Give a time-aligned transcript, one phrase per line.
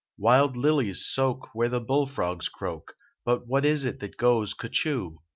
[0.17, 2.95] Wild lilies soak where the bullfrogs croak.
[3.23, 5.17] But what is it that goes cuhchoo